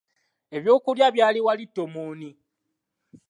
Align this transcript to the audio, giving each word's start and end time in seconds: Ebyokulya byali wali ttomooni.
Ebyokulya 0.55 1.07
byali 1.15 1.39
wali 1.45 1.65
ttomooni. 1.69 2.29